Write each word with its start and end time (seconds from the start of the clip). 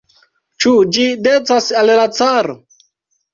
Ĉu 0.63 0.71
ĝi 0.97 1.05
decas 1.27 1.67
al 1.83 1.93
la 2.01 2.07
caro? 2.21 2.57